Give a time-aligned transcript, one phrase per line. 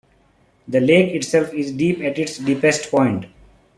[0.67, 3.27] The lake itself is deep at its deepest point.